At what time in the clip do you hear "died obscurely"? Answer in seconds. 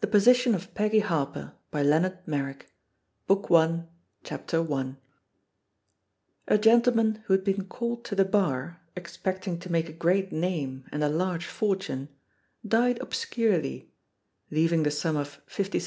12.66-13.92